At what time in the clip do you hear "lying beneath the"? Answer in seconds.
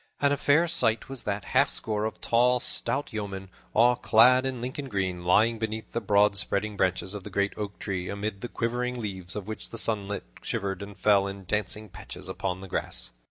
5.23-6.01